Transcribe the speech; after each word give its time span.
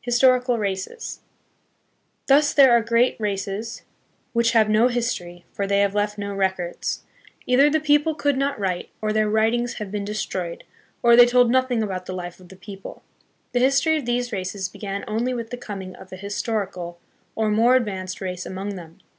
Historical 0.00 0.56
Races. 0.56 1.20
Thus 2.28 2.54
there 2.54 2.70
are 2.72 2.80
great 2.80 3.14
races 3.20 3.82
which 4.32 4.54
A 4.54 4.64
SUBJECT 4.64 4.64
FOR 4.74 4.88
HISTORICAL 4.88 5.12
STUDY. 5.12 5.44
13 5.52 5.52
have 5.52 5.52
no 5.52 5.52
history, 5.52 5.52
for 5.52 5.66
they 5.66 5.80
have 5.80 5.94
left 5.94 6.16
no 6.16 6.34
records. 6.34 7.02
Either 7.44 7.68
the 7.68 7.80
people 7.80 8.14
could 8.14 8.38
not 8.38 8.58
write, 8.58 8.88
or 9.02 9.12
their 9.12 9.28
writings 9.28 9.74
have 9.74 9.90
been 9.92 10.06
de 10.06 10.14
stroyed, 10.14 10.64
or 11.02 11.14
they 11.14 11.26
told 11.26 11.50
nothing 11.50 11.82
about 11.82 12.06
the 12.06 12.14
life 12.14 12.40
of 12.40 12.48
the 12.48 12.56
people. 12.56 13.02
The 13.52 13.60
history 13.60 13.98
of 13.98 14.06
these 14.06 14.32
races 14.32 14.70
began 14.70 15.04
only 15.06 15.34
with 15.34 15.50
the 15.50 15.58
coming 15.58 15.94
of 15.96 16.10
a 16.10 16.16
historical, 16.16 16.98
or 17.34 17.50
more 17.50 17.76
advanced 17.76 18.22
race 18.22 18.46
among 18.46 18.76
them. 18.76 19.00